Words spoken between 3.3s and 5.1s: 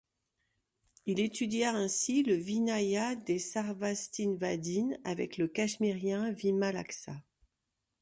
Sarvāstivādin